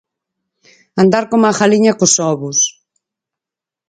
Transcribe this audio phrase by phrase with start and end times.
[1.01, 2.59] Andar como a galiña cos ovos.